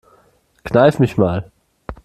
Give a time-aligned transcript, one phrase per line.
[0.63, 1.51] Kneif mich mal.